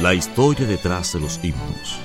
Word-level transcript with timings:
La 0.00 0.14
historia 0.14 0.66
detrás 0.66 1.12
de 1.12 1.20
los 1.20 1.38
himnos. 1.44 2.00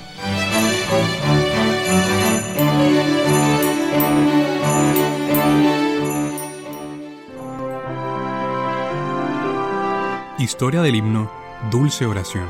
Historia 10.38 10.82
del 10.82 10.94
himno 10.94 11.30
Dulce 11.70 12.04
Oración. 12.04 12.44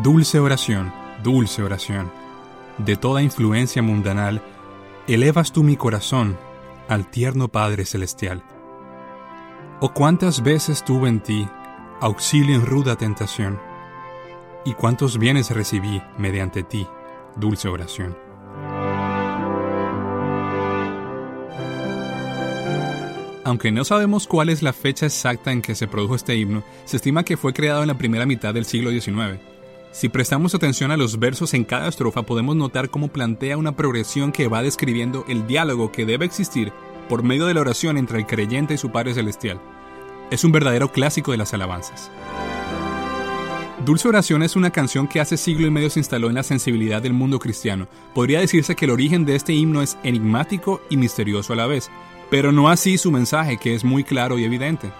Dulce 0.00 0.38
oración, 0.38 0.92
dulce 1.24 1.64
oración. 1.64 2.12
De 2.78 2.96
toda 2.96 3.20
influencia 3.20 3.82
mundanal, 3.82 4.42
elevas 5.08 5.50
tú 5.50 5.64
mi 5.64 5.76
corazón 5.76 6.38
al 6.88 7.10
tierno 7.10 7.48
Padre 7.48 7.84
Celestial. 7.84 8.44
Oh 9.80 9.92
cuántas 9.92 10.44
veces 10.44 10.84
tuve 10.84 11.08
en 11.08 11.20
ti 11.20 11.48
auxilio 12.02 12.56
en 12.56 12.66
ruda 12.66 12.96
tentación, 12.96 13.60
y 14.64 14.74
cuántos 14.74 15.18
bienes 15.18 15.50
recibí 15.50 16.02
mediante 16.18 16.62
ti, 16.62 16.86
dulce 17.36 17.68
oración. 17.68 18.16
Aunque 23.44 23.72
no 23.72 23.84
sabemos 23.84 24.28
cuál 24.28 24.50
es 24.50 24.62
la 24.62 24.72
fecha 24.72 25.06
exacta 25.06 25.50
en 25.50 25.62
que 25.62 25.74
se 25.74 25.88
produjo 25.88 26.14
este 26.14 26.36
himno, 26.36 26.62
se 26.84 26.96
estima 26.96 27.24
que 27.24 27.36
fue 27.36 27.52
creado 27.52 27.82
en 27.82 27.88
la 27.88 27.98
primera 27.98 28.24
mitad 28.24 28.54
del 28.54 28.64
siglo 28.64 28.90
XIX. 28.90 29.40
Si 29.90 30.08
prestamos 30.08 30.54
atención 30.54 30.90
a 30.90 30.96
los 30.96 31.18
versos 31.18 31.52
en 31.52 31.64
cada 31.64 31.88
estrofa, 31.88 32.22
podemos 32.22 32.56
notar 32.56 32.88
cómo 32.88 33.08
plantea 33.08 33.58
una 33.58 33.76
progresión 33.76 34.32
que 34.32 34.48
va 34.48 34.62
describiendo 34.62 35.24
el 35.28 35.46
diálogo 35.46 35.90
que 35.90 36.06
debe 36.06 36.24
existir 36.24 36.72
por 37.08 37.24
medio 37.24 37.46
de 37.46 37.54
la 37.54 37.60
oración 37.60 37.98
entre 37.98 38.18
el 38.18 38.26
creyente 38.26 38.74
y 38.74 38.78
su 38.78 38.90
Padre 38.90 39.12
Celestial. 39.12 39.60
Es 40.30 40.44
un 40.44 40.52
verdadero 40.52 40.92
clásico 40.92 41.32
de 41.32 41.36
las 41.36 41.52
alabanzas. 41.52 42.10
Dulce 43.84 44.06
Oración 44.06 44.44
es 44.44 44.54
una 44.54 44.70
canción 44.70 45.08
que 45.08 45.18
hace 45.18 45.36
siglo 45.36 45.66
y 45.66 45.70
medio 45.70 45.90
se 45.90 45.98
instaló 45.98 46.28
en 46.28 46.36
la 46.36 46.44
sensibilidad 46.44 47.02
del 47.02 47.14
mundo 47.14 47.40
cristiano. 47.40 47.88
Podría 48.14 48.38
decirse 48.38 48.76
que 48.76 48.84
el 48.84 48.92
origen 48.92 49.24
de 49.24 49.34
este 49.34 49.54
himno 49.54 49.82
es 49.82 49.98
enigmático 50.04 50.80
y 50.88 50.96
misterioso 50.96 51.52
a 51.52 51.56
la 51.56 51.66
vez, 51.66 51.90
pero 52.30 52.52
no 52.52 52.68
así 52.68 52.96
su 52.96 53.10
mensaje, 53.10 53.56
que 53.56 53.74
es 53.74 53.82
muy 53.82 54.04
claro 54.04 54.38
y 54.38 54.44
evidente. 54.44 54.92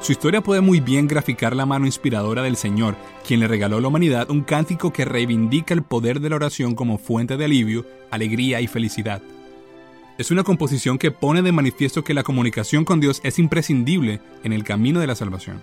Su 0.00 0.12
historia 0.12 0.40
puede 0.40 0.62
muy 0.62 0.80
bien 0.80 1.06
graficar 1.06 1.54
la 1.54 1.66
mano 1.66 1.84
inspiradora 1.84 2.42
del 2.42 2.56
Señor, 2.56 2.96
quien 3.26 3.40
le 3.40 3.48
regaló 3.48 3.76
a 3.76 3.80
la 3.82 3.88
humanidad 3.88 4.30
un 4.30 4.40
cántico 4.40 4.90
que 4.90 5.04
reivindica 5.04 5.74
el 5.74 5.82
poder 5.82 6.20
de 6.20 6.30
la 6.30 6.36
oración 6.36 6.74
como 6.74 6.96
fuente 6.96 7.36
de 7.36 7.44
alivio, 7.44 7.84
alegría 8.10 8.62
y 8.62 8.68
felicidad. 8.68 9.20
Es 10.16 10.30
una 10.30 10.44
composición 10.44 10.96
que 10.96 11.10
pone 11.10 11.42
de 11.42 11.52
manifiesto 11.52 12.02
que 12.02 12.14
la 12.14 12.22
comunicación 12.22 12.86
con 12.86 13.00
Dios 13.00 13.20
es 13.22 13.38
imprescindible 13.38 14.22
en 14.44 14.54
el 14.54 14.64
camino 14.64 14.98
de 14.98 15.06
la 15.08 15.14
salvación. 15.14 15.62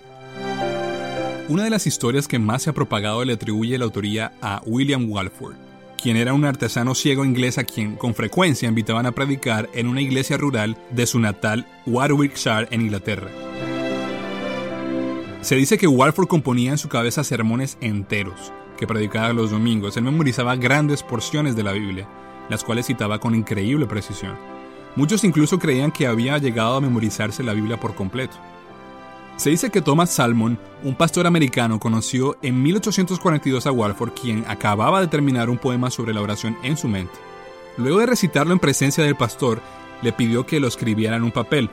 Una 1.50 1.64
de 1.64 1.72
las 1.72 1.88
historias 1.88 2.28
que 2.28 2.38
más 2.38 2.62
se 2.62 2.70
ha 2.70 2.74
propagado 2.74 3.26
le 3.26 3.34
atribuye 3.34 3.76
la 3.80 3.86
autoría 3.86 4.34
a 4.40 4.62
William 4.68 5.10
Walford, 5.10 5.56
quien 6.00 6.16
era 6.16 6.32
un 6.32 6.46
artesano 6.46 6.94
ciego 6.94 7.26
inglés 7.26 7.58
a 7.58 7.64
quien 7.64 7.96
con 7.96 8.14
frecuencia 8.14 8.70
invitaban 8.70 9.08
a 9.08 9.14
predicar 9.14 9.68
en 9.74 9.88
una 9.88 10.00
iglesia 10.00 10.38
rural 10.38 10.78
de 10.92 11.08
su 11.08 11.18
natal 11.18 11.66
Warwickshire 11.88 12.68
en 12.70 12.82
Inglaterra. 12.82 13.32
Se 15.42 15.56
dice 15.56 15.80
que 15.80 15.88
Walford 15.88 16.28
componía 16.28 16.70
en 16.70 16.78
su 16.78 16.88
cabeza 16.88 17.24
sermones 17.24 17.80
enteros, 17.82 18.54
que 18.78 18.86
predicaba 18.86 19.34
los 19.34 19.50
domingos. 19.50 19.98
Él 19.98 20.04
memorizaba 20.04 20.56
grandes 20.56 21.02
porciones 21.02 21.56
de 21.56 21.64
la 21.64 21.72
Biblia, 21.72 22.08
las 22.48 22.64
cuales 22.64 22.86
citaba 22.86 23.20
con 23.20 23.34
increíble 23.34 23.88
precisión. 23.88 24.38
Muchos 24.96 25.24
incluso 25.24 25.58
creían 25.58 25.92
que 25.92 26.06
había 26.06 26.38
llegado 26.38 26.76
a 26.76 26.82
memorizarse 26.82 27.42
la 27.42 27.54
Biblia 27.54 27.80
por 27.80 27.96
completo. 27.96 28.38
Se 29.40 29.50
dice 29.50 29.70
que 29.70 29.82
Thomas 29.82 30.10
Salmon, 30.10 30.60
un 30.84 30.96
pastor 30.96 31.26
americano, 31.26 31.80
conoció 31.80 32.36
en 32.42 32.62
1842 32.62 33.68
a 33.68 33.72
Walford, 33.72 34.12
quien 34.12 34.44
acababa 34.50 35.00
de 35.00 35.08
terminar 35.08 35.50
un 35.50 35.58
poema 35.58 35.90
sobre 35.90 36.14
la 36.14 36.22
oración 36.22 36.58
en 36.62 36.76
su 36.76 36.90
mente. 36.90 37.14
Luego 37.78 38.00
de 38.00 38.08
recitarlo 38.08 38.52
en 38.52 38.60
presencia 38.60 39.02
del 39.02 39.16
pastor, 39.16 39.62
le 40.02 40.12
pidió 40.12 40.46
que 40.46 40.60
lo 40.60 40.68
escribiera 40.68 41.16
en 41.16 41.24
un 41.24 41.32
papel. 41.32 41.70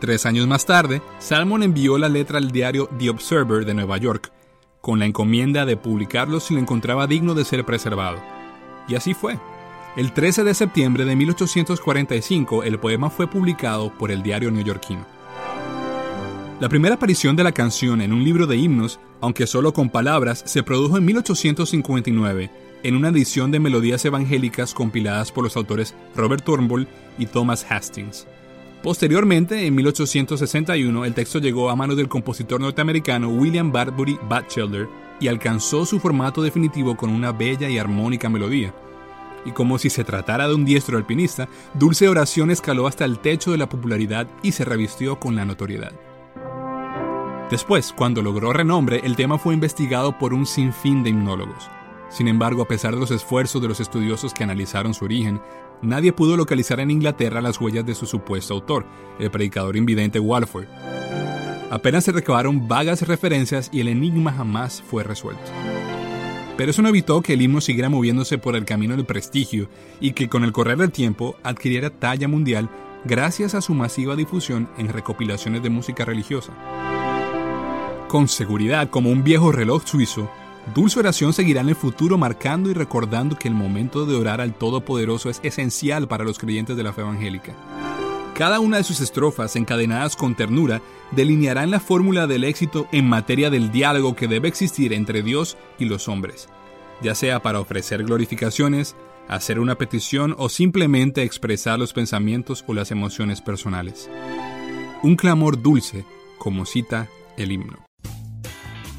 Tres 0.00 0.24
años 0.24 0.46
más 0.46 0.64
tarde, 0.64 1.02
Salmon 1.18 1.62
envió 1.62 1.98
la 1.98 2.08
letra 2.08 2.38
al 2.38 2.50
diario 2.50 2.88
The 2.98 3.10
Observer 3.10 3.66
de 3.66 3.74
Nueva 3.74 3.98
York, 3.98 4.32
con 4.80 4.98
la 4.98 5.04
encomienda 5.04 5.66
de 5.66 5.76
publicarlo 5.76 6.40
si 6.40 6.54
lo 6.54 6.60
encontraba 6.60 7.06
digno 7.06 7.34
de 7.34 7.44
ser 7.44 7.66
preservado. 7.66 8.22
Y 8.88 8.94
así 8.94 9.12
fue. 9.12 9.38
El 9.98 10.14
13 10.14 10.44
de 10.44 10.54
septiembre 10.54 11.04
de 11.04 11.14
1845, 11.14 12.62
el 12.62 12.78
poema 12.78 13.10
fue 13.10 13.26
publicado 13.26 13.92
por 13.92 14.10
el 14.10 14.22
diario 14.22 14.50
neoyorquino. 14.50 15.15
La 16.58 16.70
primera 16.70 16.94
aparición 16.94 17.36
de 17.36 17.44
la 17.44 17.52
canción 17.52 18.00
en 18.00 18.14
un 18.14 18.24
libro 18.24 18.46
de 18.46 18.56
himnos, 18.56 18.98
aunque 19.20 19.46
solo 19.46 19.74
con 19.74 19.90
palabras, 19.90 20.42
se 20.46 20.62
produjo 20.62 20.96
en 20.96 21.04
1859 21.04 22.50
en 22.82 22.96
una 22.96 23.08
edición 23.08 23.50
de 23.50 23.60
melodías 23.60 24.02
evangélicas 24.06 24.72
compiladas 24.72 25.32
por 25.32 25.44
los 25.44 25.54
autores 25.58 25.94
Robert 26.14 26.44
Turnbull 26.44 26.88
y 27.18 27.26
Thomas 27.26 27.66
Hastings. 27.68 28.26
Posteriormente, 28.82 29.66
en 29.66 29.74
1861, 29.74 31.04
el 31.04 31.12
texto 31.12 31.40
llegó 31.40 31.68
a 31.68 31.76
manos 31.76 31.98
del 31.98 32.08
compositor 32.08 32.58
norteamericano 32.58 33.28
William 33.28 33.70
Bradbury 33.70 34.18
Batchelder 34.26 34.88
y 35.20 35.28
alcanzó 35.28 35.84
su 35.84 36.00
formato 36.00 36.42
definitivo 36.42 36.96
con 36.96 37.10
una 37.10 37.32
bella 37.32 37.68
y 37.68 37.76
armónica 37.76 38.30
melodía. 38.30 38.74
Y 39.44 39.50
como 39.50 39.76
si 39.78 39.90
se 39.90 40.04
tratara 40.04 40.48
de 40.48 40.54
un 40.54 40.64
diestro 40.64 40.96
alpinista, 40.96 41.48
Dulce 41.74 42.08
Oración 42.08 42.50
escaló 42.50 42.86
hasta 42.86 43.04
el 43.04 43.18
techo 43.18 43.52
de 43.52 43.58
la 43.58 43.68
popularidad 43.68 44.26
y 44.42 44.52
se 44.52 44.64
revistió 44.64 45.20
con 45.20 45.36
la 45.36 45.44
notoriedad. 45.44 46.05
Después, 47.50 47.92
cuando 47.92 48.22
logró 48.22 48.52
renombre, 48.52 49.00
el 49.04 49.14
tema 49.14 49.38
fue 49.38 49.54
investigado 49.54 50.18
por 50.18 50.34
un 50.34 50.46
sinfín 50.46 51.04
de 51.04 51.10
himnólogos. 51.10 51.70
Sin 52.08 52.26
embargo, 52.26 52.62
a 52.62 52.68
pesar 52.68 52.94
de 52.94 53.00
los 53.00 53.12
esfuerzos 53.12 53.62
de 53.62 53.68
los 53.68 53.78
estudiosos 53.78 54.34
que 54.34 54.42
analizaron 54.42 54.94
su 54.94 55.04
origen, 55.04 55.40
nadie 55.80 56.12
pudo 56.12 56.36
localizar 56.36 56.80
en 56.80 56.90
Inglaterra 56.90 57.40
las 57.40 57.60
huellas 57.60 57.86
de 57.86 57.94
su 57.94 58.06
supuesto 58.06 58.54
autor, 58.54 58.84
el 59.20 59.30
predicador 59.30 59.76
invidente 59.76 60.18
Walford. 60.18 60.66
Apenas 61.70 62.04
se 62.04 62.12
recabaron 62.12 62.66
vagas 62.66 63.06
referencias 63.06 63.70
y 63.72 63.80
el 63.80 63.88
enigma 63.88 64.32
jamás 64.32 64.82
fue 64.82 65.04
resuelto. 65.04 65.50
Pero 66.56 66.70
eso 66.70 66.82
no 66.82 66.88
evitó 66.88 67.22
que 67.22 67.34
el 67.34 67.42
himno 67.42 67.60
siguiera 67.60 67.88
moviéndose 67.88 68.38
por 68.38 68.56
el 68.56 68.64
camino 68.64 68.96
del 68.96 69.04
prestigio 69.04 69.68
y 70.00 70.12
que 70.12 70.28
con 70.28 70.42
el 70.42 70.52
correr 70.52 70.78
del 70.78 70.90
tiempo 70.90 71.36
adquiriera 71.44 71.90
talla 71.90 72.26
mundial 72.26 72.70
gracias 73.04 73.54
a 73.54 73.60
su 73.60 73.74
masiva 73.74 74.16
difusión 74.16 74.68
en 74.78 74.88
recopilaciones 74.88 75.62
de 75.62 75.70
música 75.70 76.04
religiosa. 76.04 76.52
Con 78.08 78.28
seguridad, 78.28 78.88
como 78.88 79.10
un 79.10 79.24
viejo 79.24 79.50
reloj 79.50 79.84
suizo, 79.84 80.30
Dulce 80.74 81.00
Oración 81.00 81.32
seguirá 81.32 81.60
en 81.60 81.70
el 81.70 81.74
futuro 81.74 82.16
marcando 82.16 82.70
y 82.70 82.72
recordando 82.72 83.36
que 83.36 83.48
el 83.48 83.54
momento 83.54 84.06
de 84.06 84.14
orar 84.14 84.40
al 84.40 84.54
Todopoderoso 84.54 85.28
es 85.28 85.40
esencial 85.42 86.06
para 86.06 86.22
los 86.22 86.38
creyentes 86.38 86.76
de 86.76 86.84
la 86.84 86.92
fe 86.92 87.00
evangélica. 87.00 87.54
Cada 88.34 88.60
una 88.60 88.76
de 88.76 88.84
sus 88.84 89.00
estrofas, 89.00 89.56
encadenadas 89.56 90.14
con 90.14 90.36
ternura, 90.36 90.82
delinearán 91.10 91.72
la 91.72 91.80
fórmula 91.80 92.28
del 92.28 92.44
éxito 92.44 92.86
en 92.92 93.08
materia 93.08 93.50
del 93.50 93.72
diálogo 93.72 94.14
que 94.14 94.28
debe 94.28 94.46
existir 94.46 94.92
entre 94.92 95.22
Dios 95.22 95.56
y 95.78 95.86
los 95.86 96.08
hombres, 96.08 96.48
ya 97.02 97.14
sea 97.16 97.42
para 97.42 97.60
ofrecer 97.60 98.04
glorificaciones, 98.04 98.94
hacer 99.26 99.58
una 99.58 99.78
petición 99.78 100.34
o 100.38 100.48
simplemente 100.48 101.22
expresar 101.22 101.78
los 101.78 101.92
pensamientos 101.92 102.64
o 102.68 102.74
las 102.74 102.92
emociones 102.92 103.40
personales. 103.40 104.08
Un 105.02 105.16
clamor 105.16 105.60
dulce, 105.60 106.04
como 106.38 106.66
cita 106.66 107.08
el 107.36 107.50
himno. 107.50 107.86